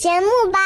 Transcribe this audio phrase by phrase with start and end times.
[0.00, 0.60] 节目吧。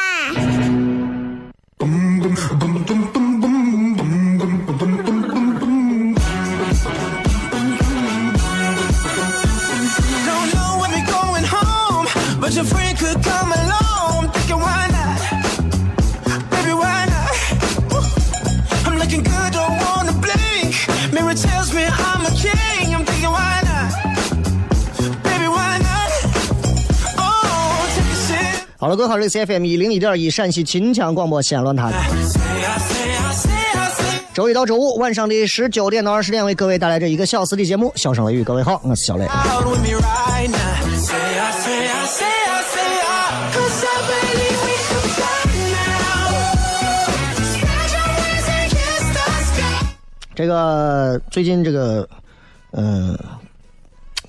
[28.85, 31.91] 好了，各位好，这是 FM 一零一点一陕西秦腔广播西安论坛。
[34.31, 37.91] 周一到周五晚上的十九点到二十点，为各位带来这一个小时的节目。
[37.95, 39.27] 笑声雷雨，各位好，我是小雷。
[50.35, 52.07] 这个最近这个，
[52.73, 53.17] 嗯，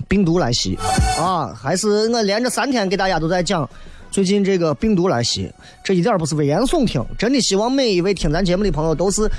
[0.09, 0.79] 病毒来袭
[1.21, 3.69] 啊，还是我连着三天给大家都在讲。
[4.11, 5.53] 最近这个病毒来袭，
[5.85, 9.31] 这一点不是危言耸听，真的希望每一位听咱节目的朋友都是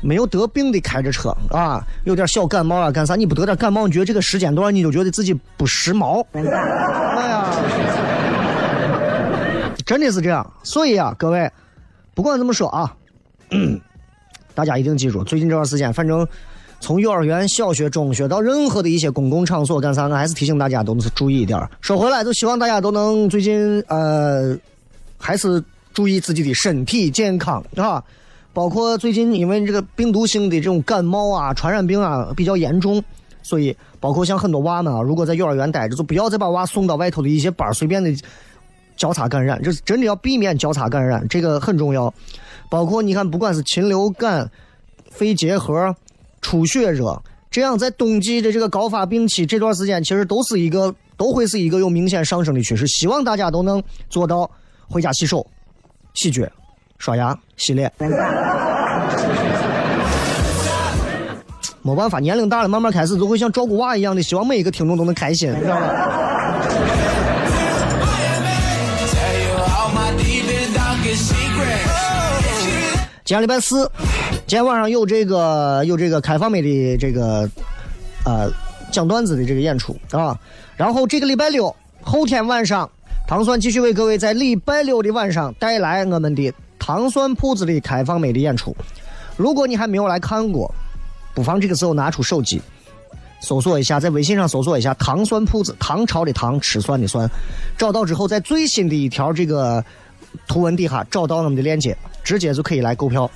[0.00, 3.16] 没有得病的开着车啊，有点小感冒啊，干啥？
[3.16, 6.24] 你不得点感冒，你觉得这个时间段你就觉得自己不时髦？
[6.32, 6.40] 哎
[7.28, 7.46] 呀，
[9.84, 10.48] 真的是这样。
[10.62, 11.50] 所以啊，各位，
[12.14, 12.94] 不管怎么说啊，
[14.54, 16.26] 大家一定记住，最近这段时间，反正。
[16.82, 21.56] 从幼儿园、小学、中学到任何的一些公共场所干啥，我还是提醒大家都是注意一点。
[21.80, 24.58] 说回来，就希望大家都能最近呃，
[25.16, 25.62] 还是
[25.94, 28.02] 注意自己的身体健康啊。
[28.52, 33.00] 包括最近因为这个病毒性的这种感冒啊、传染病啊比较严重，
[33.44, 38.12] 所以包括像很多娃们啊，如果在幼儿园待着，就不要再把娃送到外头的一些班随便的
[38.96, 42.12] 交叉感染，这真的要避免交叉感染，这个很重要。
[42.68, 44.50] 包括你看，不管是禽流感、
[45.12, 45.94] 肺结核。
[46.42, 47.18] 出血热，
[47.50, 52.86] 这样在冬季的这个高发病期这段时间，其实都是一个都会是一个有明显上升的趋势。
[52.86, 54.50] 希望大家都能做到
[54.86, 55.46] 回家洗手、
[56.12, 56.42] 洗脚、
[56.98, 57.90] 刷牙、洗脸。
[61.84, 65.52] 没办法，年龄大了，慢慢开始都会像照顾娃一样的，希望每一个听众都能开心，
[73.24, 73.88] 今天礼拜四。
[74.48, 77.48] 今天晚上有这个有这个开放美的这个
[78.24, 78.50] 呃
[78.90, 80.36] 讲段子的这个演出啊，
[80.76, 82.90] 然后这个礼拜六后天晚上，
[83.28, 88.74] 糖蒜继续为各位在礼拜六的晚上带来我们的糖蒜铺子的开放美的演出。
[89.36, 90.74] 如果你还没有来看过，
[91.32, 92.60] 不妨这个时候拿出手机
[93.40, 97.30] 搜索一下，在微信上搜索一下“糖蒜铺子”，唐朝的唐，吃蒜的蒜，
[97.78, 99.82] 找到之后在最新的一条这个
[100.46, 103.30] 图文底下找到我们的链接，直接就可以来购票。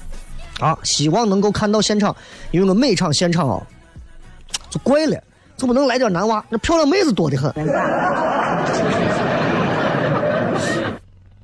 [0.59, 2.17] 啊，希望能够看到现场，
[2.51, 3.63] 因为我每场现场啊，
[4.71, 5.23] 就怪了，
[5.55, 7.53] 就不能来点男娃，那漂亮妹子多的很，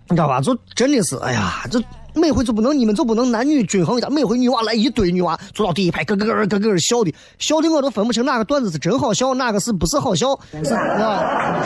[0.08, 0.40] 你知道吧？
[0.40, 1.78] 就真的是，哎呀，这
[2.14, 10.28] 每回就不能你们就不能男女均衡一下，每回女娃来一堆女娃坐到第一排，咯咯咯咯咯笑的，笑的我都分不清哪个段子是真好笑，哪个是不是好笑，
[10.64, 11.62] 是吧？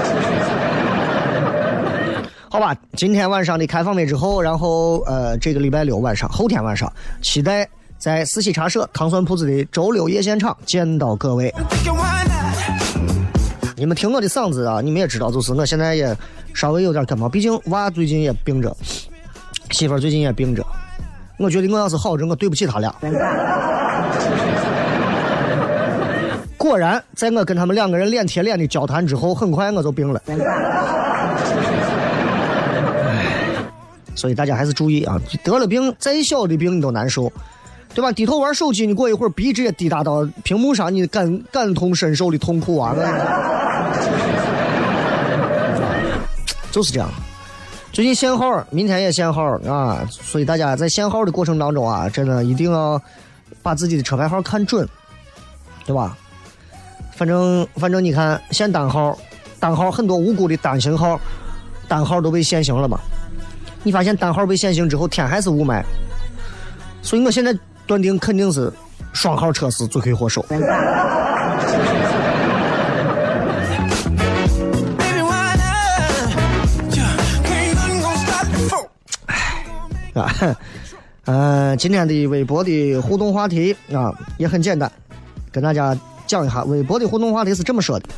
[2.56, 7.68] 好吧，今天晚上的开放美之后，然后呃，这个礼拜六晚上，后天晚上，期待
[7.98, 11.54] 在四喜茶社糖蒜铺子的周六夜现场见到各位。
[13.76, 16.16] 你们听我的嗓子啊，你们也知道，就是我现在也
[16.54, 18.74] 稍微有点感冒，毕竟娃最近也病着，
[19.72, 20.64] 媳妇最近也病着。
[21.38, 22.90] 我觉得我要是好着，我对不起他俩。
[26.56, 30.22] 果然，在我跟他们两个人脸贴脸的交谈之后，很快我就病了。
[34.16, 37.30] 所以大家还是注意啊，得了病，再小的病你都难受，
[37.94, 38.10] 对吧？
[38.10, 42.96] 低头玩手机，你过一会儿鼻直接滴答到屏幕上，你感感同身受的痛苦啊！
[46.72, 47.08] 就是这样。
[47.92, 53.00] 最近限号，明天也限号啊，所以大家在限号的过程当中啊，真的一定要
[53.62, 54.86] 把自己的车牌号看准，
[55.86, 56.16] 对吧？
[57.12, 59.16] 反正反正你看限单号，
[59.58, 61.18] 单号很多无辜的单行号，
[61.88, 63.00] 单号都被限行了嘛。
[63.86, 65.80] 你发现单号被限行之后，天还是雾霾，
[67.02, 67.56] 所以我现在
[67.86, 68.72] 断定肯定是
[69.12, 70.44] 双号车是罪魁祸首。
[80.14, 80.34] 啊，
[81.26, 84.90] 呃，今天的微博的互动话题啊也很简单，
[85.52, 85.96] 跟大家
[86.26, 86.64] 讲一下。
[86.64, 88.08] 微博的互动话题是这么说的：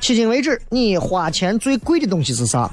[0.00, 2.70] 迄今为止，你花钱最贵的东西是啥？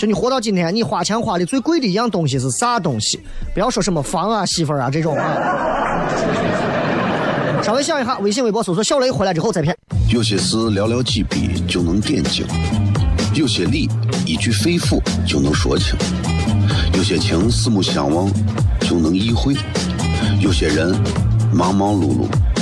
[0.00, 3.20] 就你活到今天，你花钱花的最贵的一样东西是啥东西？
[3.52, 5.36] 不要说什么房啊、媳妇啊这种啊。
[7.62, 9.76] 稍微想一下，微信、微博搜索“小雷”回来之后再骗。
[10.08, 12.46] 有些事寥寥几笔就能点睛，
[13.34, 13.90] 有些理
[14.24, 15.94] 一句肺腑就能说清，
[16.94, 18.26] 有些情四目相望
[18.80, 19.54] 就能意会，
[20.40, 20.98] 有些人
[21.52, 22.26] 忙忙碌碌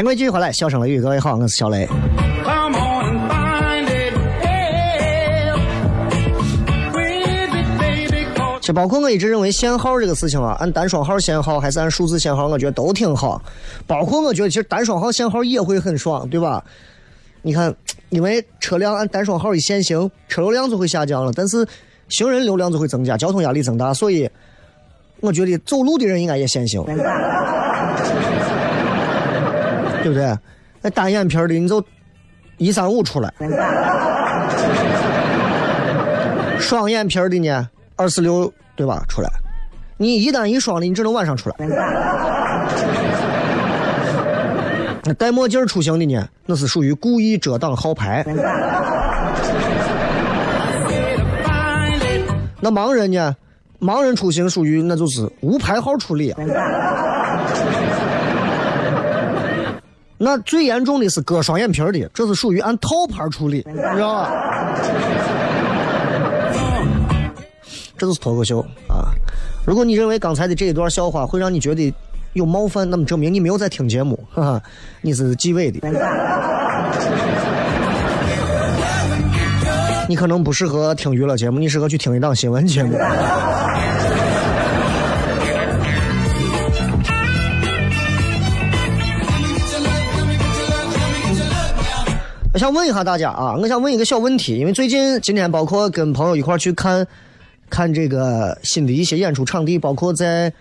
[0.00, 1.86] 欢迎各位继续回来，笑声雷雨，各位好，我是小雷。
[8.62, 13.42] 就包括我一直认为限号这个事情啊，按单双号限号还是按数字限号，我觉得都挺好。
[13.86, 16.64] 包括我觉得其实单双号限号也会很爽，对吧？
[17.42, 17.74] 你看，
[18.08, 21.68] 因为车辆按单双号一限行，车流量就会下降了，但是
[22.08, 24.30] 行人流量就会增加，交通压力增大，所以
[25.20, 26.82] 我觉得走路的人应该也限行。
[30.02, 30.36] 对不对？
[30.82, 31.84] 那单眼皮的你就
[32.56, 33.32] 一三五出来，
[36.58, 39.04] 双眼皮的呢二四六对吧？
[39.08, 39.28] 出来，
[39.98, 41.56] 你一单一双的你只能晚上出来。
[45.04, 48.24] 那戴墨镜出行的呢，那是属于故意遮挡号牌。
[52.60, 53.36] 那盲人呢？
[53.80, 56.34] 盲人出行属于那就是无牌号处理。
[60.22, 64.30] 那最严重的是割双眼皮的，这是属于按套牌处理，你知道吧？
[67.96, 69.16] 这就是脱口秀啊！
[69.64, 71.90] 如果你认为刚才的这一段笑话会让你觉得
[72.34, 74.62] 有冒犯，那么证明你没有在听节目，哈哈，
[75.00, 75.80] 你是纪委的，
[80.06, 82.94] 你可能不适合听娱乐节目，你适合去听一档新闻节目。
[92.60, 97.06] 想问一下大家啊，我想问一个小问题，因为最近今天包括跟朋友一块去看，
[97.70, 100.52] 看这个新的一些演出场地，包括在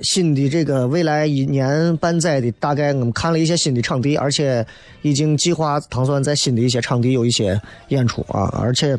[0.00, 4.66] 新的这个未来一年半载的，大概我们看了一些新的场地，而且
[5.02, 7.60] 已经计划打算在新的一些场地有一些
[7.90, 8.52] 演出啊。
[8.60, 8.98] 而且，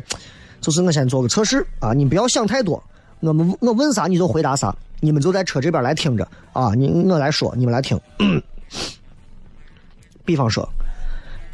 [0.62, 2.82] 就是我先做个测试啊，你不要想太多。
[3.20, 6.72] 我们我问啥你就回答啥，你们就在车这边来听着啊。
[6.74, 8.00] 你我来说，你们来听。
[10.24, 10.66] 比方说，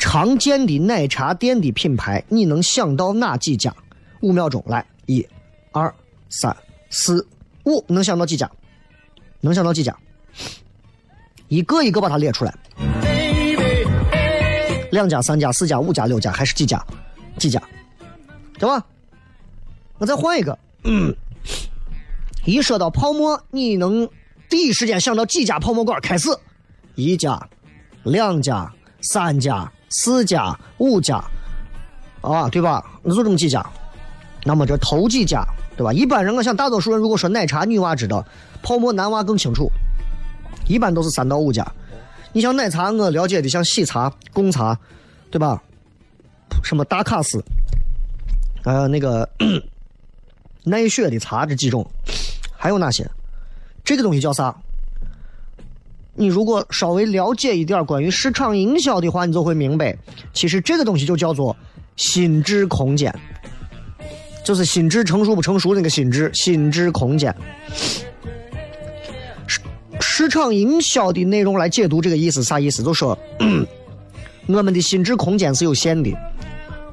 [0.04, 3.74] 常见的奶茶店的品牌，你能想到哪几家？
[4.20, 5.26] 五秒钟，来，一、
[5.72, 5.92] 二、
[6.28, 6.54] 三、
[6.90, 7.26] 四、
[7.64, 8.48] 五，能想到几家？
[9.40, 9.96] 能想到几家？
[11.48, 12.54] 一个一个把它列出来。
[14.92, 16.84] 两家、三家、四家、五家、六家，还是几家？
[17.38, 17.60] 几家？
[18.58, 18.84] 对吧？
[19.96, 20.56] 我再换一个。
[20.84, 21.16] 嗯，
[22.44, 24.06] 一说到泡沫，你能
[24.50, 25.98] 第一时间想到几家泡沫馆？
[26.02, 26.28] 开始，
[26.94, 27.48] 一家、
[28.02, 28.70] 两家、
[29.00, 31.22] 三家、四家、五家，
[32.20, 32.84] 啊，对吧？
[33.02, 33.64] 那就这么几家。
[34.44, 35.46] 那么这头几家，
[35.76, 35.92] 对吧？
[35.92, 38.24] 一般人，我想大多数人如果说奶茶，女娃知道。
[38.60, 39.70] 泡沫男娃更清楚，
[40.66, 41.64] 一般都是三到五家。
[42.32, 44.76] 你像奶茶，我了解的像喜茶、贡茶，
[45.30, 45.62] 对吧？
[46.62, 47.42] 什么大卡斯，
[48.64, 49.28] 呃，那个
[50.64, 51.86] 奈雪的茶这几种，
[52.56, 53.08] 还有哪些？
[53.84, 54.54] 这个东西叫啥？
[56.16, 59.96] 你如果稍微了解一点关于市场营销的话，你就会明白，
[60.32, 61.56] 其实这个东西就叫做
[61.96, 63.12] 心智空间，
[64.44, 67.34] 就是心智成熟不成熟那个心智，心智空间。
[70.00, 72.82] 市场营销的内容来解读这个意思，啥意思？
[72.82, 73.18] 就说
[74.46, 76.12] 我们的心智空间是有限的。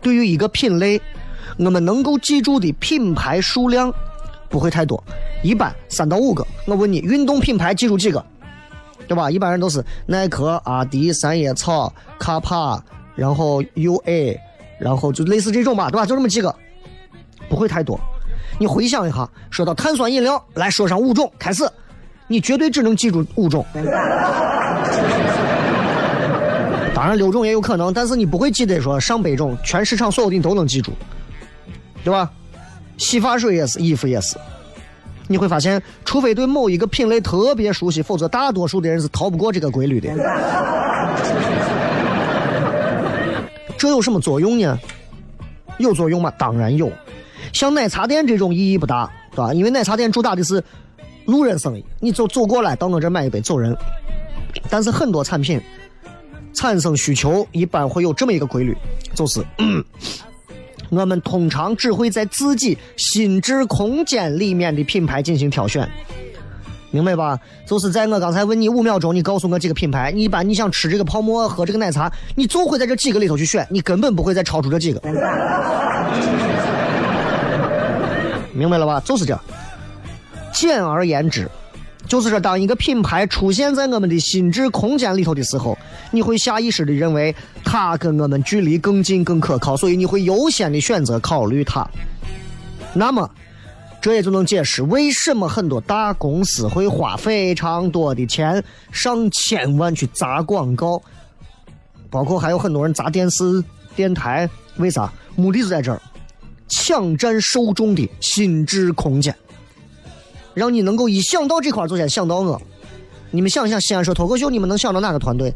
[0.01, 0.99] 对于一个品类，
[1.57, 3.93] 我们能够记住的品牌数量
[4.49, 5.03] 不会太多，
[5.43, 6.45] 一般三到五个。
[6.65, 8.25] 我问你，运动品牌记住几个？
[9.11, 9.29] 对吧？
[9.29, 12.81] 一般人都是耐克、阿迪、三叶草、卡帕，
[13.13, 14.37] 然后 UA，
[14.79, 16.05] 然后就类似这种吧，对吧？
[16.05, 16.55] 就这么几个，
[17.49, 17.99] 不会太多。
[18.57, 21.69] 你回想一下，说到碳酸饮料，来说上五种，开始。
[22.27, 23.65] 你绝对只能记住五种，
[26.95, 30.93] 当然六种也有可能，但是你不会记得说上百种，全市场所有的你都能记住，
[32.01, 32.31] 对吧？
[32.97, 34.37] 洗发水也是，衣服也是，
[35.31, 40.09] 你会发现，除非对某一个品类特别熟悉，否则大多数的人是逃不过这个规律的。
[43.77, 44.77] 这有什么作用呢？
[45.79, 46.31] 有作用吗？
[46.37, 46.91] 当然有。
[47.53, 49.53] 像奶茶店这种意义不大，对吧？
[49.53, 50.63] 因为奶茶店主打的是。
[51.25, 53.77] 路人生意，你走走过来到我这买一杯走人。
[54.71, 55.61] 但是很多产品
[56.51, 58.75] 产生需求，一般会有这么一个规律，
[59.13, 59.39] 就是
[60.91, 65.89] 我们通常只会在自己心智空间里面的品牌进行挑选，
[66.91, 67.39] 明白吧？
[67.65, 75.01] 就是在我刚才问你五秒钟，你告诉我几个品牌，你一般你想吃这个泡沫喝这个奶茶，你就会在这几个里头去选，你根本不会再超出这几个，
[78.51, 79.01] 明白了吧？
[79.05, 79.39] 就是这。
[80.51, 81.49] 简而言之，
[82.07, 85.77] 就是说，当一个品牌出现在我们的心智空间里头的时候，
[86.11, 91.87] 你会下意识的认为它跟我们距离更近、更可靠，所以你会优先的选择考虑它。
[92.93, 93.29] 那么，
[94.01, 101.01] 这也就能解释为什么很多大公司会花非常多的钱，上千万去砸广告，
[102.09, 103.63] 包括还有很多人砸电视、
[103.95, 105.09] 电台，为啥？
[105.37, 106.01] 目的就在这儿，
[106.67, 109.33] 抢占受众的心智空间。
[110.53, 112.61] 让你能够一想到这块就先想到我。
[113.29, 115.53] 你们想想，西安说脱口秀，你们能想到哪个团队？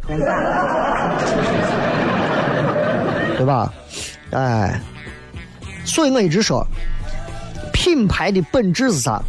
[3.37, 3.73] 对吧？
[4.31, 4.79] 哎，
[5.83, 6.65] 所以我一直说，
[7.73, 9.21] 品牌的本质是啥？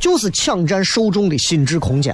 [0.00, 2.12] 就是抢占受众的心智空间。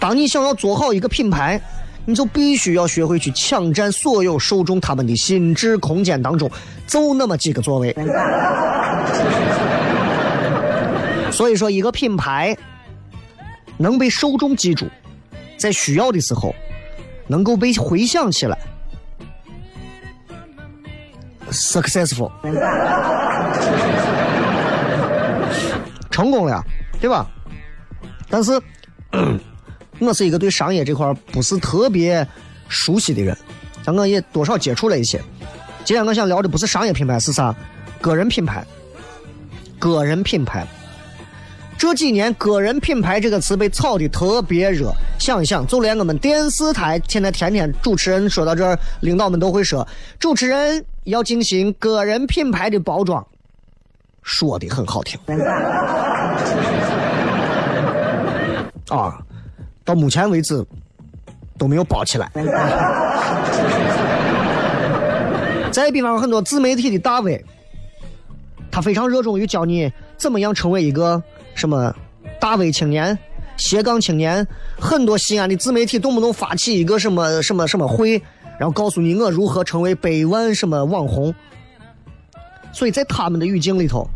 [0.00, 1.60] 当你想要做好一个品牌，
[2.04, 6.50] 你就必须要学会去抢占所有受众他们的心智空间当中，
[6.88, 7.94] 就那么几个座位。
[11.34, 12.56] 所以说，一个品牌
[13.76, 14.86] 能被受众记住，
[15.56, 16.54] 在需要的时候
[17.26, 18.56] 能够被回想起来
[21.50, 22.30] ，successful，
[26.08, 26.62] 成功了，
[27.00, 27.26] 对吧？
[28.30, 28.52] 但是，
[29.98, 32.24] 我是一个对商业这块不是特别
[32.68, 33.36] 熟悉的人，
[33.84, 35.20] 但我也多少接触了一些。
[35.84, 37.52] 今天我想聊的不是商业品牌，是啥？
[38.00, 38.64] 个人品牌，
[39.80, 40.64] 个人品牌。
[41.76, 49.86] 这几年“个人品牌”这个词被炒的特别热，想一想，就连我们电视台现在天天主持人说到这儿，领导们都会说，
[50.18, 53.24] 主持人要进行个人品牌的包装，
[54.22, 55.20] 说的很好听。
[58.88, 59.18] 啊，
[59.84, 60.64] 到目前为止
[61.58, 62.30] 都没有包起来。
[65.70, 67.44] 再比方很多自媒体的大 V，
[68.70, 71.22] 他非常热衷于教你怎么样成为一个。
[71.54, 71.94] 什么
[72.40, 73.18] 大 V 青年，
[73.56, 74.46] 斜杠青年，
[74.78, 78.20] 很多西安的自媒体动不动发起一个什么什么什么会，
[78.58, 81.34] 然后告诉你我如何成为百万什么网红。
[82.72, 84.08] 所以在他们的语境里头，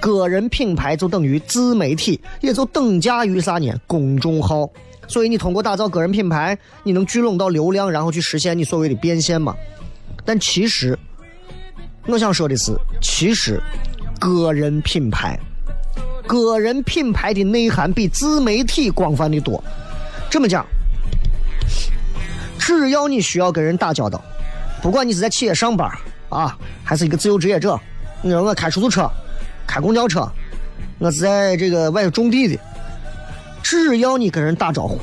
[0.00, 3.74] 个人品牌就等于自媒体，也就等价于啥呢？
[3.86, 4.70] 公众号。
[5.08, 9.54] 所以你通过打造个人品牌，你能聚拢到流量，然后去实现你所谓的变现嘛？
[10.24, 10.98] 但其实，
[12.06, 12.72] 我想说的是，
[13.02, 13.60] 其实
[14.18, 15.38] 个人品牌，
[16.26, 19.62] 个人品牌的内涵比自媒体广泛的多。
[20.30, 20.66] 这么讲，
[22.58, 24.22] 只要你需要跟人打交道，
[24.82, 25.88] 不管你是在企业上班
[26.28, 27.78] 啊，还是一个自由职业者。
[28.22, 29.08] 你说我开出租车，
[29.66, 30.28] 开公交车，
[30.98, 32.58] 我是在这个外头种地的。
[33.62, 34.98] 只要你跟人打招呼，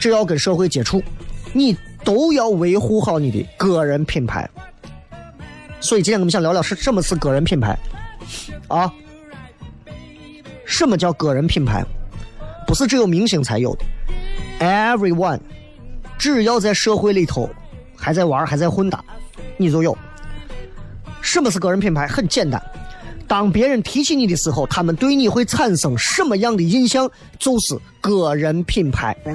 [0.00, 1.02] 只要跟社会接触，
[1.52, 4.48] 你都要维护好你的个人品牌。
[5.80, 7.78] 所以今天我们想聊聊是什么是个人品牌
[8.66, 8.92] 啊？
[10.68, 11.82] 什么叫个人品牌？
[12.66, 13.84] 不是只有明星才有的
[14.60, 15.40] ，everyone，
[16.18, 17.48] 只要在社会里头
[17.96, 19.04] 还在玩还在混的，
[19.56, 19.96] 你就有。
[21.22, 22.06] 什么是个人品牌？
[22.06, 22.62] 很简单，
[23.26, 29.16] 当别人提起你的时候，他们对你会产生什么样的印象，就是个人品牌。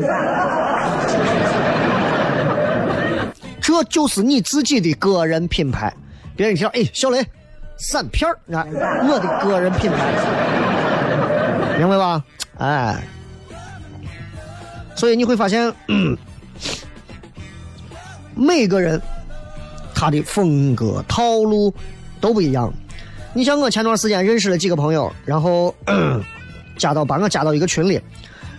[3.60, 5.92] 这就是你自己的个人品牌。
[6.36, 7.26] 别人一听，哎，小雷，
[7.78, 8.64] 散片儿，啊，
[9.10, 10.14] 我的个人品牌，
[11.78, 12.24] 明白吧？
[12.58, 13.04] 哎，
[14.96, 15.74] 所以你会发现，
[18.36, 19.02] 每个人。
[19.96, 21.74] 他的风格套路
[22.20, 22.74] 都不一样。
[23.32, 25.74] 你像我前段时间认识了几个朋友，然后
[26.78, 27.94] 加到把我加到一个群里，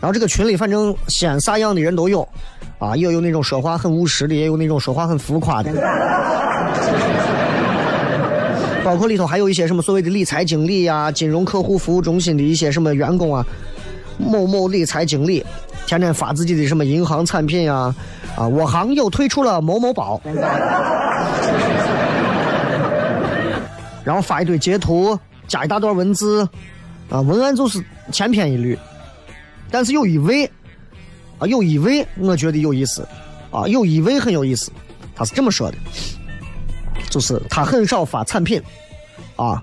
[0.00, 2.26] 然后这个群里反正西安啥样的人都有，
[2.78, 5.70] 啊，也有那种说话很务实的，也有那种说话很浮夸的，
[8.84, 13.44] 包括里头还有一些什么所谓的理财经理呀、金融客户服务中心的一些什么员工啊，
[14.18, 15.44] 某某理财经理，
[15.86, 17.94] 天天发自己的什么银行产品呀。
[18.36, 20.20] 啊，我行又推出了某某宝，
[24.04, 26.40] 然后发一堆截图，加一大段文字，
[27.08, 28.76] 啊，文案就是千篇一律。
[29.70, 30.44] 但是有一位，
[31.38, 33.06] 啊，有一位我觉得有意思，
[33.52, 34.72] 啊，有一位很有意思，
[35.14, 35.76] 他是这么说的，
[37.14, 38.60] 就是他很少发产品，
[39.36, 39.62] 啊，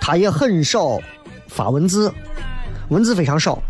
[0.00, 1.00] 他也很少
[1.48, 2.14] 发文字，
[2.90, 3.60] 文字非常少，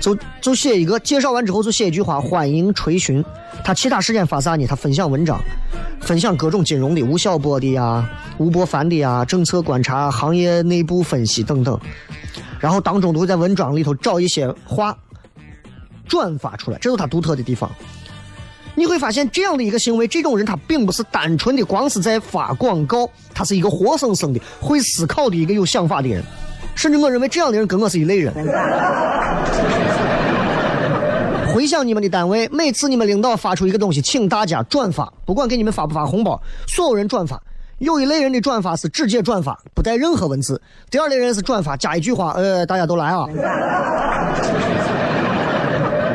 [0.00, 3.24] 就就写一个介绍完之后就写一句话，欢迎垂询。
[3.62, 4.66] 他其他时间发啥呢？
[4.66, 5.40] 他分享文章，
[6.00, 8.04] 分享各种金融的、吴晓波的呀、
[8.36, 11.78] 吴伯凡的呀、政策观察、行业内部分析等等。
[12.58, 14.98] 然后当中都会在文章里头找一些话
[16.08, 17.70] 转发出来，这是他独特的地方。
[18.76, 26.22] 你会发现这样的一个行为，这种人他并不是单纯的光是在发广告，他是一个活生生的会思考的一个有想法的人。
[26.74, 28.32] 甚至我认为这样的人跟我是一类人。
[31.54, 37.42] 回想你们的单位，每次你们领导发出一个东西，请大家转发，不管给你们发不发红包，所有人转发。
[37.78, 40.54] 有一类人的转发是直接转发，不带任何文字；
[40.90, 43.26] 第二类人是转发加一句话，呃，大家都来啊。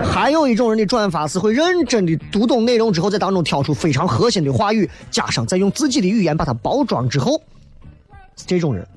[0.03, 7.41] 还有一种人的转发是会认真的读懂内容之后，在当中挑出非常核心的话语，加上再用自己的语言把它包装之后，
[8.37, 8.87] 是这种人。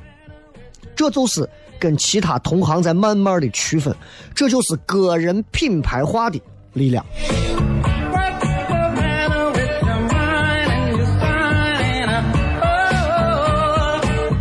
[0.94, 1.48] 这就是。
[1.76, 3.94] 跟其他同行在慢慢的区分，
[4.34, 6.40] 这就是个人品牌化的
[6.72, 7.04] 力量。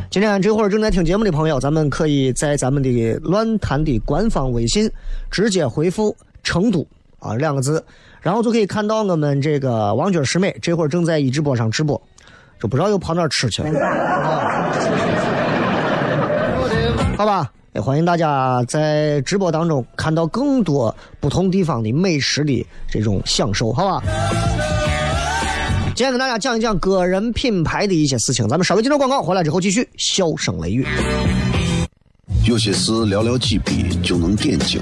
[0.10, 4.89] 今天这会儿正在听节目的朋友，咱们可以在咱们的乱谈的官方微信
[5.30, 6.86] 直接回复“成都”
[7.20, 7.84] 啊两个字，
[8.22, 12.00] 然后就可以看到我们这个王军师妹这会儿正在一直播上直播，
[12.60, 13.70] 就不知道又跑哪吃去了。
[17.18, 24.04] 好吧，也欢迎大家在直播当中看到更多不同地方的美食的这种享受，好吧？
[25.96, 30.86] 今天跟大家讲一讲个人品牌的一些事情，咱们稍微进段广告，回来之后继续笑声雷雨。
[32.46, 34.82] 有些事寥寥几笔就能点睛，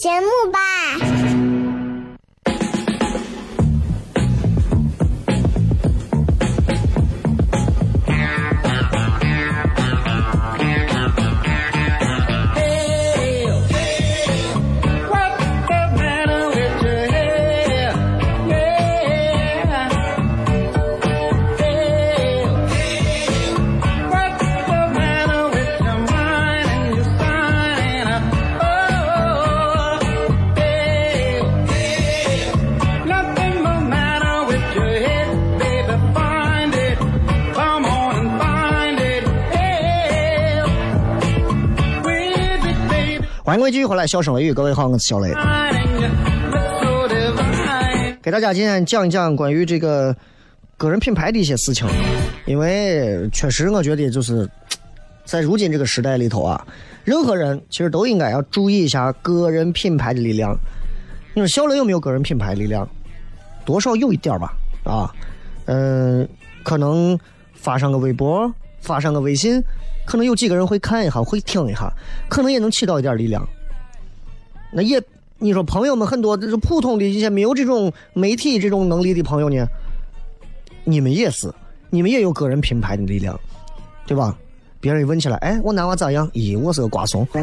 [0.00, 1.09] 节目吧。
[43.60, 45.34] 欢迎继续回来，笑声雷雨，各位好，我是小雷。
[48.22, 50.16] 给大家今天讲一讲关于这个
[50.78, 51.86] 个人品牌的一些事情，
[52.46, 54.48] 因为确实我觉得就是
[55.26, 56.66] 在如今这个时代里头啊，
[57.04, 60.56] 任何人其实都应该要注意一下个人品牌的力量。
[61.34, 62.88] 你说小雷有没有个人品牌力量？
[63.66, 65.12] 多少有一点吧，啊，
[65.66, 66.26] 嗯，
[66.62, 67.18] 可能
[67.52, 69.62] 发上个微博，发上个微信。
[70.10, 71.88] 可能有几个人会看一下，会听一下，
[72.28, 73.46] 可能也能起到一点力量。
[74.72, 75.00] 那也，
[75.38, 79.64] 你说朋友们很多，就是普通的一些没有这种媒体这种能力的朋友呢，
[80.82, 81.48] 你们也是，
[81.90, 83.38] 你们也有个人品牌的力量，
[84.04, 84.36] 对吧？
[84.80, 86.28] 别人一问起来，哎，我男娃咋样？
[86.32, 87.24] 咦，我是个瓜怂。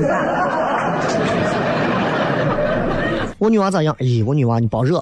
[3.40, 3.96] 我女娃咋样？
[4.00, 5.02] 咦，我女娃你别热。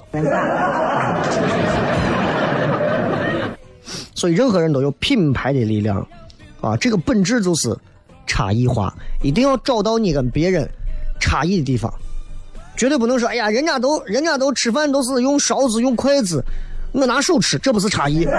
[4.14, 6.06] 所以任何人都有品牌的力量。
[6.60, 7.76] 啊，这个本质就是
[8.26, 8.92] 差异化，
[9.22, 10.68] 一定要找到你跟别人
[11.20, 11.92] 差异的地方，
[12.76, 16.44] 绝对不能说，哎呀，人家都人家都吃饭都是用勺子用筷子，
[16.92, 18.24] 我拿手吃，这不是差异，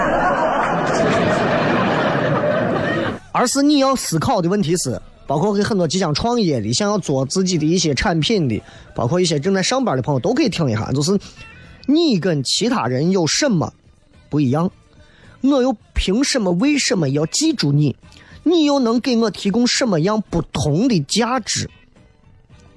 [3.32, 8.60] 而是你要思考的问题是，包括给很多即将创业的、想要做自己的一些产品的，
[8.94, 11.18] 包括一些正在上班的朋友都可以听一下，就是
[11.86, 13.72] 你跟其他人有什么
[14.28, 14.70] 不一样。
[15.40, 16.50] 我又凭什么？
[16.52, 17.96] 为什么要记住你？
[18.42, 21.68] 你又能给我提供什么样不同的价值？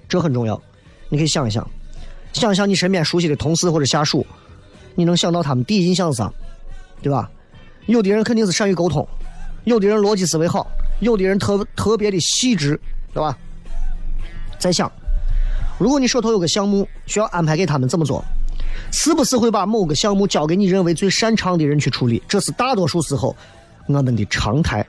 [0.08, 0.62] 这很重要。
[1.10, 1.65] 你可以想一想，
[2.34, 4.26] 想一想你身边熟悉的同事或者下属，
[4.95, 6.32] 你能想到他们第一印象是啥？
[7.02, 7.30] 对吧？
[7.88, 9.08] 有的人肯定是善于沟通，
[9.63, 10.67] 有的人逻辑思维好，
[11.00, 12.80] 有的人特特别的细致，
[13.13, 13.38] 对吧？
[14.60, 14.91] 再想，
[15.80, 18.24] 如果你手头有个项目需要安排给他们怎么做？
[18.92, 22.22] 是不是会把某个项目交给你认为最擅长的人去处理？
[22.28, 23.36] 这是大多数时候
[23.88, 24.86] 我们的常态。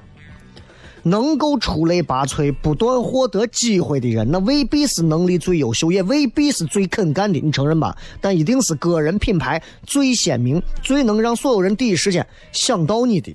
[1.04, 7.40] 能够出类拔萃、不断获得机会的人，那未必是能力最优秀，也未必是最肯干的。
[7.40, 7.96] 你承认吧？
[8.20, 13.34] 但一定是个人品牌最鲜明、最能让所有人第一时间想到你的。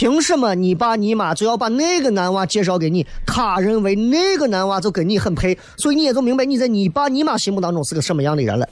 [0.00, 3.06] 凭什么你爸你妈就要把那个男娃介绍给你？
[3.26, 8.66] 他认为那个男娃就跟你很配，所以你也就明白你在你爸你妈心目当中是个什么样的人了。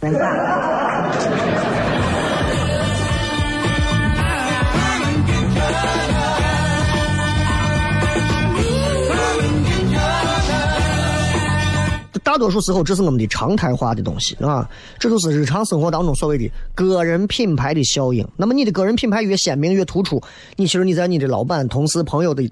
[12.28, 18.22] 大多数时候，这是我们的常态化的东西，啊，这就是日常生活当中所谓的个人品牌的效应。
[18.36, 20.22] 那么，你的个人品牌越鲜明、越突出，
[20.54, 22.46] 你其实你在你的老板、同事、朋友的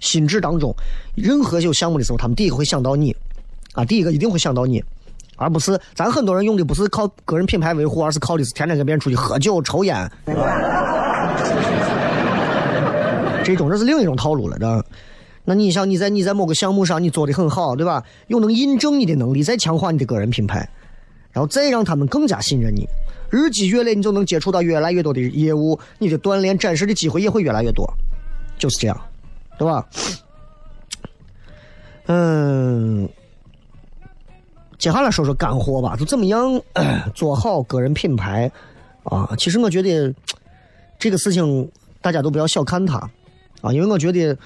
[0.00, 0.74] 心智当中，
[1.14, 3.14] 任何有项目的时候，他们第一个会想到你，
[3.74, 4.82] 啊，第一个一定会想到你，
[5.36, 10.10] 而不是咱很多人用的不是靠个人品牌维护，而是靠的是天天跟别人出去喝酒、抽烟，
[13.44, 14.84] 这种这是另一种套路了，知道
[15.50, 18.04] 那你想你在你在某个项目上你做的很好，对吧？
[18.28, 20.58] 又能印证你的能力，再强化你的个人品牌，
[21.32, 22.86] 然后再让他们更加信任你，
[23.30, 27.84] 日积月累，你就能接触到越来越多的业务，你的锻炼展示的机会也会越来越多，
[28.58, 28.96] 就是这样，
[29.58, 29.84] 对吧？
[32.06, 33.08] 嗯，
[34.78, 36.62] 接下来说说干货吧，就怎么样
[37.12, 38.48] 做好个人品牌
[39.02, 39.34] 啊？
[39.36, 40.14] 其实我觉得
[40.96, 41.68] 这个事情
[42.00, 42.98] 大家都不要小看它
[43.62, 44.38] 啊，因为我觉得。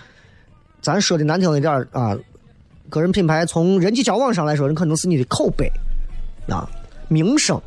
[0.84, 2.14] 咱说的难听一点啊，
[2.90, 5.66] 个人品牌从人际交往上来说，人可能是你的口碑
[6.46, 6.68] 啊、
[7.08, 7.58] 名声，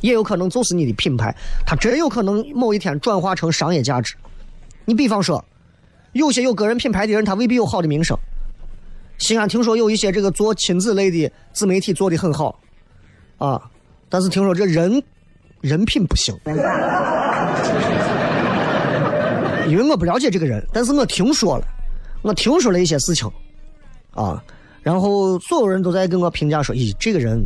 [0.00, 4.14] 也有可能就是你的品牌，它真有可能某一天转化成商业价值。
[4.86, 5.44] 你比方说，
[6.14, 8.18] 有些有个人品牌的人，他未必有好的名声。
[9.18, 12.58] 西安听说有一些这个做亲子类的自媒体做的很好，
[13.36, 13.60] 啊，
[14.08, 15.02] 但是听说这人
[15.60, 16.34] 人品不行。
[19.68, 21.66] 因为我不了解这个人，但是我听说了，
[22.24, 23.30] 我听说了一些事情，
[24.14, 24.42] 啊，
[24.82, 27.38] 然后所有人都在跟我评价说，咦，这个人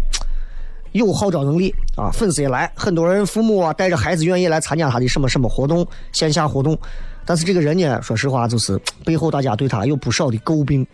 [0.92, 6.78] 有号召能力啊，粉丝也来，很多人父母啊带着孩子愿意来参加他的什么什么活动，线下活动，
[7.24, 10.86] 但是这个人呢，说实话就是背后大家对他有不少的诟病。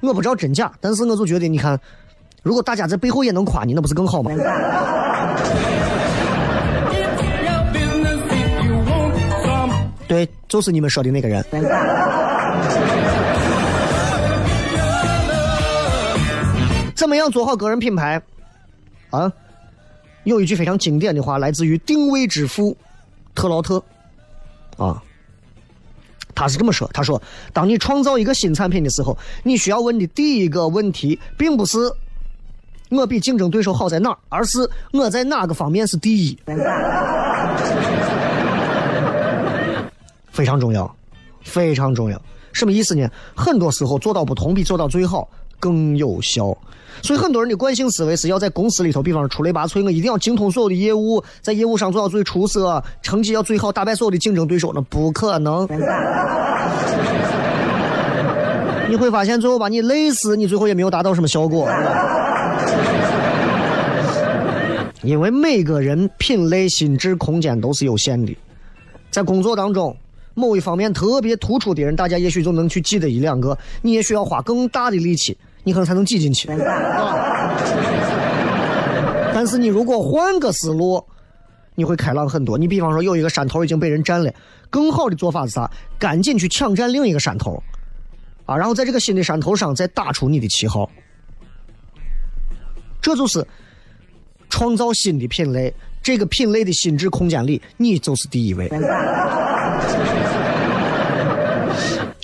[0.00, 1.76] 我不知道真假，但是我就觉得，你看，
[2.44, 4.30] 如果大家在背后也能夸你，那不是更好吗？
[10.06, 11.44] 对，就是你们说的那个人。
[17.06, 18.20] 怎么样做好个人品牌？
[19.10, 19.32] 啊，
[20.24, 22.76] 有一句非常经典的话，来自于定位之父
[23.32, 23.80] 特劳特，
[24.76, 25.00] 啊。
[26.34, 31.78] 他是这么说：“他说，当你创造一个新产品的时候，你需要问的第一个问题，并不是
[32.88, 36.36] 我比竞争对手好在哪儿，而是我在哪个方面是第一。
[40.32, 40.92] 非常重要，
[41.44, 42.20] 非常重要。
[42.52, 43.08] 什么意思呢？
[43.36, 46.56] 很多时候做到不同比做到最好更有效。
[47.02, 55.68] 所以很多人的惯性思维是要在公司里头，比方说出类拔萃，我一定要精通所有的业务，在业务上做到最出色，成绩要最好，打败所有的竞争对手，那不可能。
[58.88, 61.68] 你会发现最后把你累死，你最后也没有达到什么效果。
[65.02, 68.34] 因为每个人品类、心智空间都是有限的，
[69.10, 69.94] 在工作当中。
[70.38, 75.34] 某一方面特别突出的人，大家也许就能去记得一两个，你也需要花更大的力气，
[75.66, 76.48] 你可能才能挤进去。
[79.34, 81.04] 但是你如果换个思路，
[81.74, 82.56] 你会开朗很多。
[82.56, 84.32] 你比方说有一个山头已经被人占了，
[84.70, 85.68] 更好的做法是啥？
[85.98, 87.60] 赶紧去抢占另一个山头，
[88.44, 90.88] 啊，然后在这个新的山头上再打出你的旗号。
[93.02, 93.44] 这就是
[94.48, 98.70] 创造新的品类，这个品类的心智空间里，你就是第一位。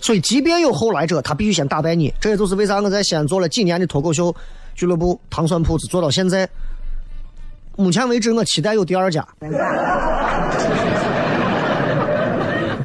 [0.02, 2.12] 所以，即便有后来者，他必须先打败你。
[2.20, 4.34] 这也就是为啥我在西安做了几年的脱口秀
[4.74, 6.48] 俱乐部糖蒜铺子，做到现在，
[7.76, 9.24] 目前为止我期待有第二家，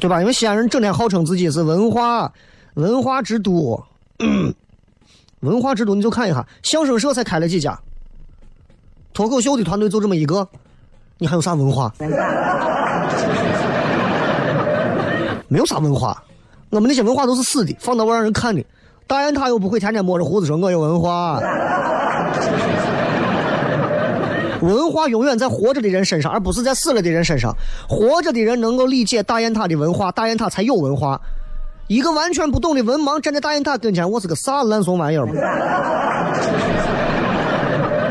[0.00, 0.20] 对吧？
[0.20, 2.32] 因为西安人整天号称自己是文化
[2.74, 3.84] 文化之都，
[5.40, 7.76] 文化之都，你就看一下，相声社才开了几家，
[9.12, 10.48] 脱口秀的团队就这么一个，
[11.18, 11.92] 你还有啥文化？
[15.48, 16.22] 没有啥文化。
[16.70, 18.64] 我们那些文化都是死的，放到外让人看的。
[19.06, 21.40] 大雁塔又不会天天摸着胡子说我有文化。
[24.60, 27.56] 文化永远在活着的人身上，而不是在死了的人身上。
[27.88, 31.20] 活着的人能够理解大雁塔的文化，大雁塔才有文化。
[31.86, 35.24] 一个完全不懂的文盲站在大雁塔跟前，我是个啥烂怂玩意儿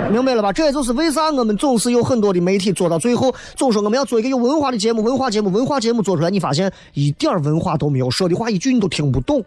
[0.10, 0.54] 明白了吧？
[0.54, 9.43] 这也就是为啥我们总是有很多的媒体做到最后，总说我们要做一个有文化的节目，文化节目，文化节目做出来，你发现一点文化都没有，说的话一句你都听不懂。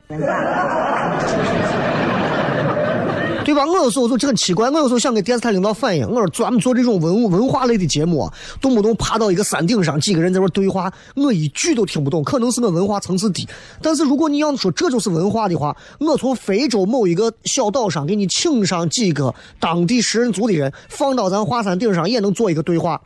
[3.45, 3.65] 对吧？
[3.67, 12.23] 我有时候就很奇怪，我有时候想给电视台领导反映，我说专门做这种文文化类的节目，动不动爬到一个山顶上，几个人在那对话，我一句都听不懂。
[12.23, 13.49] 可能是我文化层次低，
[13.83, 23.01] 但是如果你要说这就是文化的话，我从非洲某一个小岛上给你请上几个当地食人族的人，放到咱华山顶上也能做一个对话，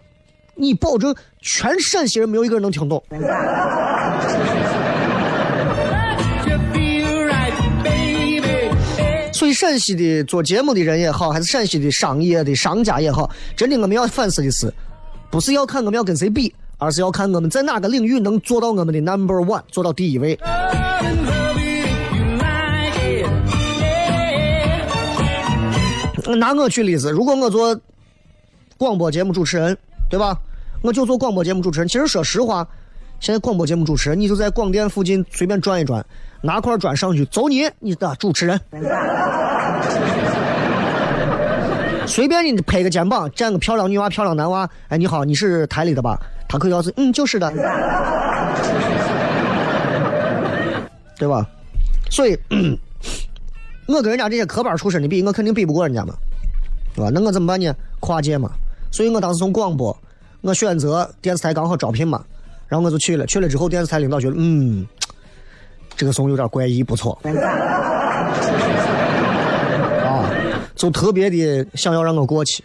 [0.56, 3.02] 你保证全陕西人没有一个人能听懂。
[9.54, 14.70] 陕西的做节目的人也好，还是陕西的商业的商家也好，真的我们要反思的是，
[15.30, 20.38] 不是要看我们要跟谁比，而是要看我们在哪个领域能做到我们的 number one，做到第一位。
[26.36, 27.78] 拿我举例子，如果我做
[28.76, 29.76] 广播节目主持人，
[30.10, 30.36] 对吧？
[30.82, 31.88] 我就做广播节目主持人。
[31.88, 32.66] 其实说实话，
[33.20, 36.04] 现在广播节目主持人，你就在广电附近随便转一转。
[36.44, 38.60] 拿块砖上去走你，你的主持人，
[42.06, 46.20] 随便你拍个肩膀，站个漂亮女娃、漂亮男娃，哎，你好，你是台里的吧？
[46.46, 47.50] 他可要是，嗯，就是的，
[51.18, 51.48] 对吧？
[52.10, 52.38] 所以，
[53.88, 56.14] 我跟人家这些科班出身的比，我肯定比不过人家嘛，
[56.94, 57.10] 对吧？
[57.10, 57.74] 那我怎么办呢？
[58.00, 58.50] 跨界嘛。
[58.90, 59.96] 所以我当时从广播，
[60.42, 62.22] 我选择电视台刚好招聘嘛，
[62.68, 63.24] 然后我就去了。
[63.24, 64.86] 去了之后，电视台领导觉得，嗯。
[65.96, 67.18] 这个怂有点怪异，不错。
[70.04, 70.30] 啊，
[70.74, 72.62] 就特别的想要让我过去，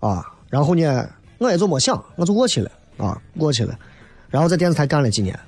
[0.00, 3.76] 啊，然后呢，我也就没想，我就过去了啊，过去了。
[4.28, 5.38] 然后在电视台干了几年，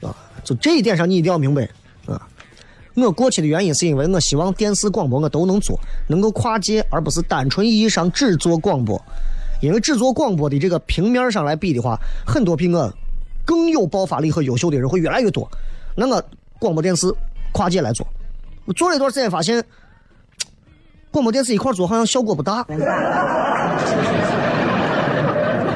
[0.00, 1.68] 啊，就这一点上你一定要明白
[2.06, 2.20] 啊。
[2.94, 9.00] 我过去的原因是因为我希望电视广播我都能做，能够跨界，而不是单纯意义上只做广播。
[9.60, 12.92] 因为只做广播的这个平面上来比的话，很多比我
[13.44, 15.50] 更有爆发力和优秀的人会越来越多。
[15.96, 16.22] 那我
[16.64, 17.14] 广播电视
[17.52, 18.06] 跨界来做，
[18.64, 19.62] 我做了一段时间发现，
[21.10, 22.64] 广播电视一块做好像效果不大。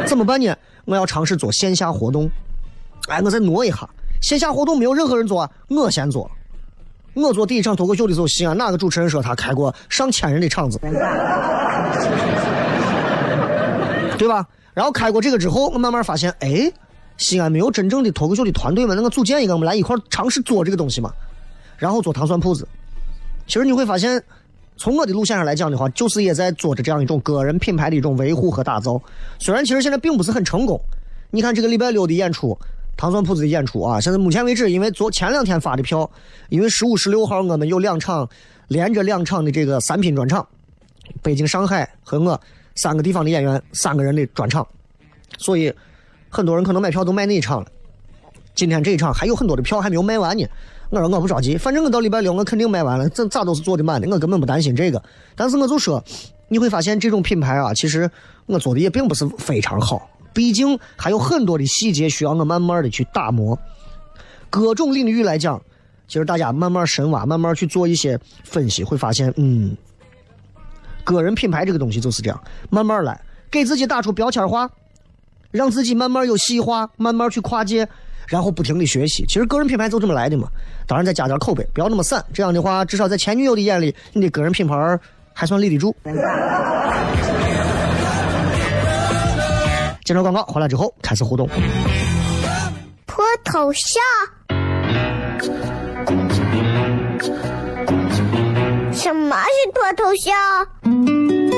[0.07, 0.57] 怎么办呢？
[0.87, 2.31] 我要尝试做线下活动。
[3.11, 3.87] 哎，我再挪一下，
[4.23, 6.31] 线下活动没有任何人做啊，我先做。
[7.13, 10.79] 我做第一场脱口秀的时候，西安哪个主持人说他开过上千人的场子，
[14.17, 14.47] 对吧？
[14.73, 16.73] 然后开过这个之后，我慢慢发现，哎，
[17.19, 18.95] 西安没有真正的脱口秀的团队嘛？
[18.95, 21.13] 那我组建一个，我们来一块尝试做这个东西嘛。
[21.77, 22.67] 然后做糖蒜铺子，
[23.47, 24.23] 其实你会发现，
[24.77, 29.01] 从我的路线上来讲的话，就是也在做着这样一种个人品牌的一种维护和打造。
[29.39, 30.81] 虽然其实现在并不是很成功，
[31.31, 32.59] 你看这个礼拜六的演出。
[32.97, 36.11] 糖蒜铺子的演出啊，现在目前为止，因为昨前两天发的票，
[36.49, 38.29] 因为十五、十六号我们有两场
[38.67, 40.45] 连着两场的这个三拼专场，
[41.23, 42.41] 北京、上海和我
[42.75, 44.67] 三个地方的演员三个人的专场，
[45.39, 45.73] 所以
[46.29, 47.67] 很多人可能买票都买那一场了。
[48.55, 50.45] 今天这一场还有很多的票还没有卖完呢。
[50.91, 55.03] 我说我不着急，反正我到礼拜六我肯定卖完了，这咋都是做的满的，我根本不担心这个。
[55.37, 56.03] 但是我就说，
[56.49, 58.11] 你会发现这种品牌啊，其实
[58.47, 60.09] 我做的也并不是非常好。
[60.33, 63.59] 毕竟还有很多的细节需要我慢慢的去打磨，
[64.49, 65.61] 各种领域来讲，
[66.07, 69.77] 其实大家慢慢深挖，慢慢去做一些分析，会发现，嗯，
[71.05, 74.71] 个人品牌这个东西就是这样，慢慢来，给自己打出标签化，
[75.51, 77.89] 让自己慢慢有细化，慢慢去跨界，
[78.27, 79.25] 然后不停的学习。
[79.27, 80.49] 其实个人品牌就这么来的嘛，
[80.87, 84.75] 当然再加点口碑，不要那么散，这样的话，至少在前女友的眼里，你的个人品牌
[85.33, 85.95] 还算立得住。
[90.05, 91.49] 介绍广告回来之后开始互动。
[93.07, 94.03] 脱头像？
[98.93, 101.58] 什么是脱头像？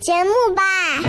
[0.00, 1.07] 节目吧。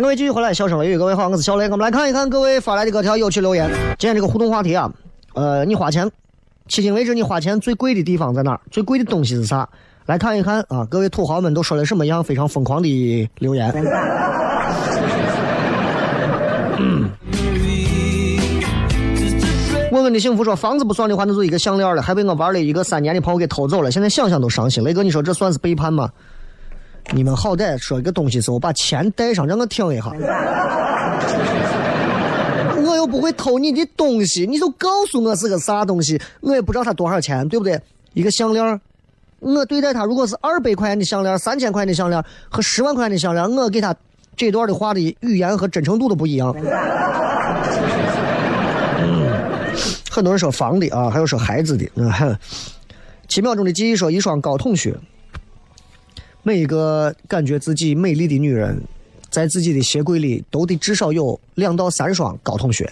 [0.00, 3.68] 各位继续回来，笑声雷雨，各位好，我是小雷，我们来看一看各位发来的各条有趣留言。
[3.98, 4.88] 今天这个互动话题啊，
[5.34, 6.06] 呃，你花钱，
[6.68, 8.60] 迄今为止你花钱最贵的地方在哪儿？
[8.70, 9.68] 最贵的东西是啥？
[10.06, 13.74] 来看一看啊，各位土豪们都说了什么样非常疯狂的留言。
[19.90, 24.84] 问问的幸福说，房子不算的话，那就一个项链了，还被我玩了一个三年的朋友给偷走了，现在想想都伤心。
[24.84, 26.08] 雷哥，你说这算是背叛吗？
[27.14, 30.12] 你们好歹说一个东西时候把钱带上，让我听一下。
[32.84, 37.80] 我又不会偷你的东西，你就告诉我是个啥东西，我也不知道它多少钱，对不对？
[38.12, 38.80] 一个项链，
[39.40, 43.94] 我对待它如果是二百块钱的项链、三千块钱的项链和十万块钱的项链，我给他
[44.36, 46.54] 这段的话的语言和真诚度都不一样。
[50.10, 51.88] 很多人说房的啊，还有说孩子的。
[51.96, 52.36] 嗯
[53.28, 54.94] 七秒钟的记忆说一双高筒靴。
[56.42, 58.80] 每一个感觉自己美丽的女人，
[59.28, 62.88] 在自己的鞋柜里都得至少有两到三双高筒靴。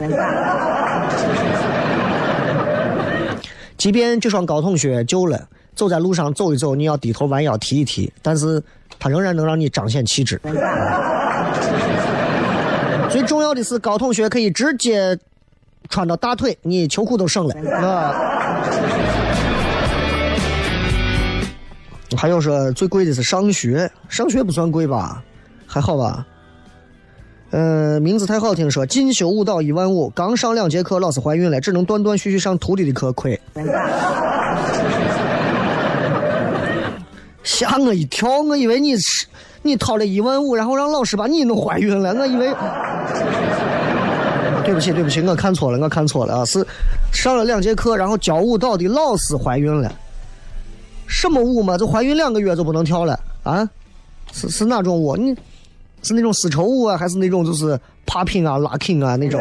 [3.78, 8.62] 即便这双高筒靴旧了，走在路上走一走，你要低头弯腰提一提，但是
[8.98, 10.40] 它仍然能让你彰显气质。
[13.08, 15.16] 最重要的是，高筒靴可以直接
[15.88, 19.15] 穿到大腿，你秋裤都省了啊。
[22.14, 25.22] 还有说最贵的是上学，上学不算贵吧，
[25.66, 26.26] 还好吧。
[27.50, 33.40] 嗯，名字太好听，说进修舞蹈一万五，刚上两节课，老师怀孕了，只能断断续续上徒弟的课，亏。
[37.42, 39.26] 吓我一跳，我以为你是
[39.62, 42.52] 你掏了一万五，然后让老师把你弄怀孕了，我以为。
[44.64, 46.44] 对不起，对不起，我看错了，我看错了啊！
[46.44, 46.66] 是
[47.12, 49.92] 上了两节课，然后教舞蹈的老师怀孕了。
[51.06, 51.78] 什么舞嘛？
[51.78, 53.68] 就怀孕两个月就不能跳了啊？
[54.32, 55.16] 是是哪种舞？
[55.16, 55.34] 你
[56.02, 59.40] 是那种丝绸舞啊，还是那种就是 popping 啊、locking 啊那种？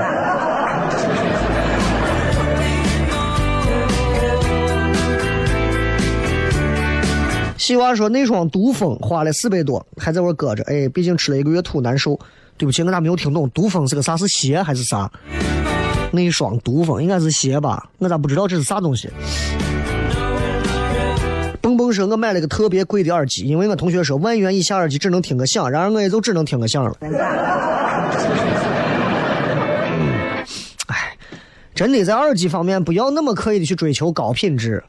[7.57, 10.63] 西娃说那双毒蜂花了四百多，还在我搁着。
[10.65, 12.19] 哎，毕竟吃了一个月土难受。
[12.57, 13.49] 对不起，我咋没有听懂？
[13.49, 14.15] 毒蜂是个啥？
[14.15, 15.11] 是鞋还是啥？
[16.11, 17.89] 那双毒蜂应该是鞋吧？
[17.97, 19.09] 我咋不知道这是啥东西？
[21.75, 26.95] 蹦蹦说，我买了个特别贵的耳机，因为我同学说万元以下耳机只能听个响，然而我也就只能听个响了。
[30.87, 31.17] 哎，
[31.73, 34.83] 真的在耳机方面不要那么刻意的去追求高品质，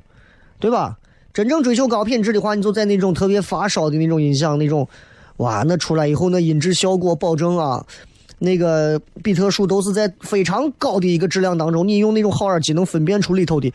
[0.59, 0.97] 对吧？
[1.32, 4.89] 真正追求高品质的话，你就在那种特别发烧的那种音响那种。
[5.37, 7.84] 哇，那出来以后，那音质效果保证啊，
[8.39, 11.87] 那个比特数都是在非常高的一个质量当中。
[11.87, 13.70] 你用那种好耳机，能分辨出里头的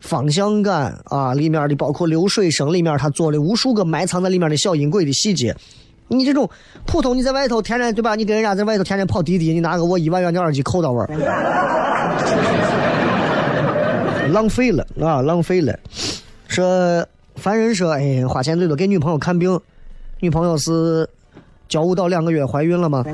[0.00, 5.54] 方向感啊，里面的包括流水声，里面他做了无数个埋藏在里面的小音轨的细节。
[6.08, 6.48] 你这种
[6.86, 8.14] 普通，你在外头天天对吧？
[8.14, 11.04] 你跟人家在外头天天跑滴滴，你拿个我一万元的耳机扣到位，
[14.30, 15.76] 浪费了啊，浪费了。
[16.46, 19.58] 说凡人说，哎，花钱最多给女朋友看病。
[20.20, 21.08] 女朋友是
[21.68, 23.04] 教舞蹈两个月怀孕了吗？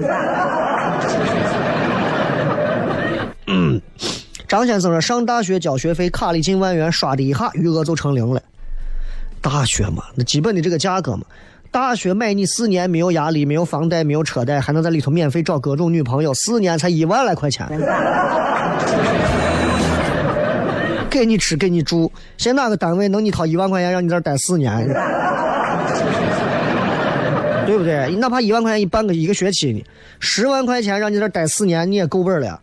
[4.53, 8.43] 张先生说上大学交学费卡里近万元，刷的一下余额就成零了。
[9.41, 11.23] 大学嘛，那基本的这个价格嘛。
[11.71, 17.67] 大学买你四年没有压力，没有房贷，没有车贷，还能在里头免费找各种女朋友，四年才一万来块钱。
[21.09, 24.87] 给你吃给你住，现在哪个单位能你掏一万块钱让你在这待四年？
[27.65, 28.15] 对不对？
[28.17, 29.83] 哪怕一万块钱一办个一个学期呢，
[30.21, 32.61] 十万块钱让你在这待四年你也够本了，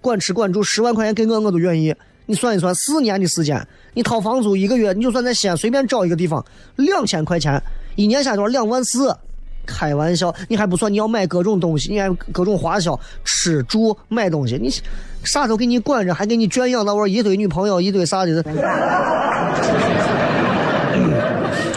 [0.00, 1.94] 管吃管住，十万块钱给我我都愿意。
[2.26, 6.44] 你算一算，四年的时间，你掏房租一个月，你就算在西安随便找一个地方，
[6.76, 7.58] 两千块钱，
[7.96, 8.48] 一年下来多少？
[8.48, 9.16] 两万四，
[9.66, 14.70] 开玩笑，你还不算你要买各种东西，你还各种花销，吃住买东西，你
[15.24, 18.42] 啥都给你管着，还给你圈养到我一堆女朋友，一堆啥的，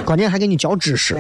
[0.03, 1.15] 关键还给你教知识。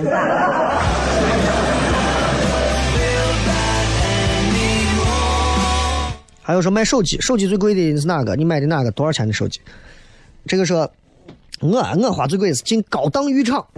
[6.51, 8.35] 还有说卖手机，手机最贵的是哪个？
[8.35, 8.91] 你买的哪个？
[8.91, 9.61] 多少钱的手机？
[10.45, 10.79] 这个说，
[11.61, 13.65] 我我花最贵的是进高档浴场。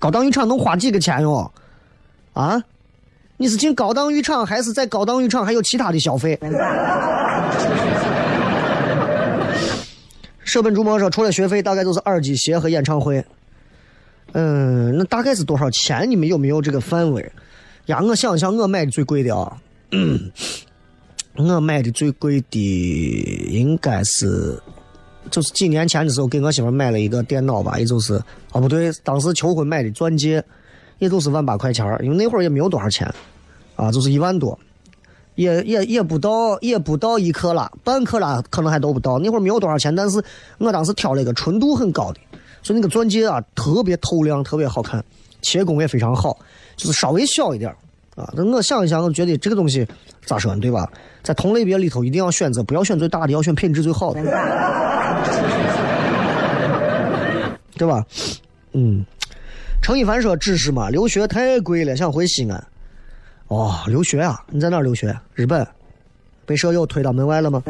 [0.00, 1.52] 高档浴场能花几个钱哟？
[2.32, 2.58] 啊？
[3.36, 6.40] 你是进高档浴场，还是在高档浴场还有其他的消费？
[10.42, 13.22] 舍本逐末说，除了学费，大概都是耳机、鞋和演唱会。
[14.32, 16.10] 嗯，那大概是多少钱？
[16.10, 17.30] 你们有没有这个范围？
[17.88, 19.56] 呀，我想想，我买的最贵的啊，
[21.36, 24.60] 我买的最贵的应该是，
[25.30, 28.22] 就是几年前的时候给我媳妇买了一个电脑吧，也就是，
[28.52, 30.44] 哦不对，当时求婚买的钻戒，
[30.98, 33.10] 也就是万把块钱因为那会儿也没有多少钱，
[33.74, 34.58] 啊，就是一万多，
[35.36, 40.22] 也也也不到，也不到一克拉，半克拉可能还都不到，那会儿没有多少钱，但是
[40.58, 42.20] 我当时挑了一个纯度很高的，
[42.62, 45.02] 所以那个钻戒啊特别透亮，特别好看，
[45.40, 46.38] 切工也非常好。
[46.78, 47.70] 就是稍微小一点
[48.16, 49.86] 啊，那我想一想，我觉得这个东西
[50.24, 50.90] 咋说呢，对吧？
[51.22, 54.22] 在同类别里头，一定要选择，不要选最大的，要选品质最好的，
[57.76, 58.02] 对吧？
[58.72, 59.04] 嗯，
[59.82, 62.66] 程一凡说：“知识嘛，留学太贵了，想回西安。”
[63.48, 64.42] 哦，留学啊？
[64.50, 65.14] 你在哪留学？
[65.34, 65.66] 日本？
[66.46, 67.62] 被舍友推到门外了吗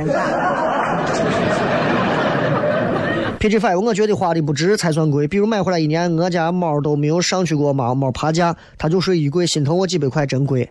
[3.39, 5.29] ？PG Five，我觉得花的不值才算贵。
[5.29, 10.69] 比如买回来一年，我家猫都没有上去过猫猫爬架，它就睡衣柜，心疼我几百块，真贵。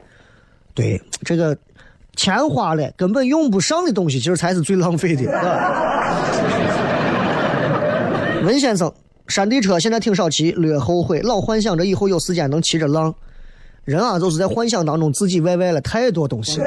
[0.73, 1.57] 对，这个
[2.15, 5.23] 钱花了，根本用不上的东西，其实才是最浪费的。
[8.43, 8.91] 文先生，
[9.27, 13.13] 山地车现在挺少骑，略后悔，老幻想着以后有时间能骑着浪。
[13.85, 16.59] 人啊，就是在幻想当中自己歪歪了太多东西。
[16.59, 16.65] 了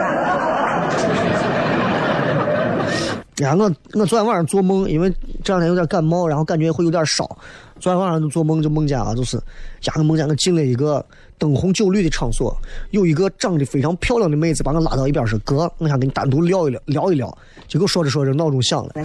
[3.41, 3.65] 呀，我
[3.95, 5.11] 我昨天晚上做梦，因为
[5.43, 7.25] 这两天有点感冒，然后感觉会有点烧。
[7.79, 11.05] 昨天晚上就做梦，就梦见啊，就是呀，我梦见我进了一个
[11.39, 12.55] 灯红酒绿的场所，
[12.91, 17.35] 有一个长得非常漂亮的妹子把我拉到一边说：“哥，我想跟你单独聊一聊，聊一聊。”
[17.67, 18.93] 结果说着说着闹钟响了。
[18.95, 19.03] 哎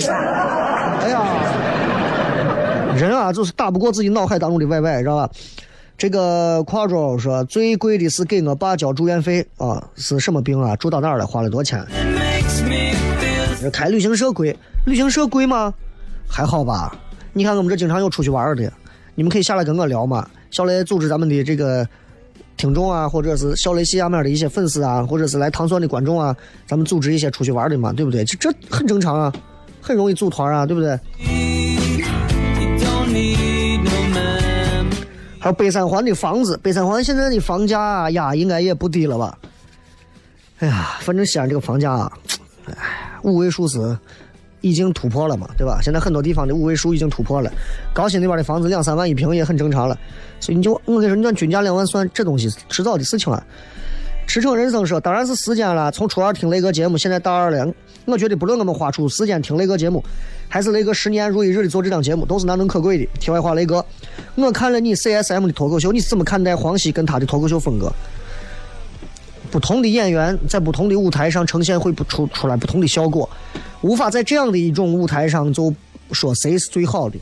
[1.10, 1.24] 呀，
[2.98, 5.30] 人啊，就是打不过自己脑海当中的 YY，知道吧？
[5.98, 10.76] 这个夸州说最贵的是给我爸交住院费啊，是什么病啊？
[10.76, 11.26] 住到哪儿了？
[11.26, 11.88] 花了多少钱？
[13.70, 15.74] 开旅行社贵，旅行社贵吗？
[16.28, 16.96] 还好吧。
[17.34, 18.72] 你看我们这经常有出去玩的，
[19.14, 20.28] 你们可以下来跟我聊嘛。
[20.52, 21.88] 小雷组织咱们的这个
[22.58, 26.36] 听众啊，或者是小雷西下面的一些粉丝啊，或者是来唐蒜的观众啊，
[26.66, 28.24] 咱们组织一些出去玩的嘛，对不对？
[28.24, 29.34] 这这很正常啊，
[29.82, 30.98] 很容易组团啊，对不对？
[35.40, 39.38] 还有北三环的房子，北三环现在的房价呀，应该也不低了吧？
[40.60, 42.10] 哎呀，反正西安这个房价，
[42.66, 42.74] 哎，
[43.26, 43.98] 五位数是
[44.62, 45.80] 已经突破了嘛，对吧？
[45.82, 47.52] 现在很多地方的五位数已经突破了，
[47.94, 49.98] 高新那边的房子两三万一平也很正常了。
[50.40, 53.44] 所以你就我跟你说，你按均价两万算，这东西迟早的事情啊。
[54.28, 55.92] 驰骋人生说，当然是时间了。
[55.92, 57.72] 从初二听雷哥节目，现在大二了，
[58.06, 60.04] 我觉得不论我们花出时间听雷哥节目，
[60.50, 63.06] 还是雷哥十年如一日的做这档节目，都是难能可贵的。
[63.20, 63.86] 题外话，雷哥，
[64.34, 67.92] 我看了你 CSM 的脱口秀，你怎么看待黄西跟他的脱口秀风格？
[69.56, 73.30] 不同的演员在不同的舞台上呈现会不出出来不同的效果，
[73.80, 75.74] 无法在这样的一种舞台上就
[76.12, 77.18] 说谁是最好的。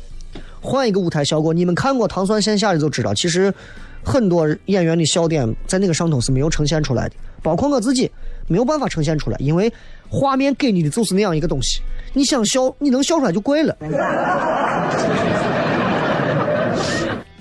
[0.59, 3.53] 换一个舞台效果，你们看过糖蒜线下的就知道，其实。
[4.05, 8.11] 很多演员的笑点在那个上头是没有呈现出来的，包括我自己
[8.49, 9.71] 没有办法呈现出来，因为
[10.09, 11.79] 画面给你的就是那样一个东西，
[12.11, 13.73] 你想笑你能笑出来就怪了。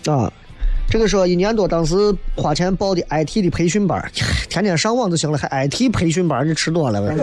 [0.06, 0.32] 啊，
[0.92, 1.94] 这个说一年多，当时
[2.36, 3.98] 花钱报的 IT 的培训班，
[4.50, 7.16] 天天上网就行了，还 IT 培训班，你吃多了呗。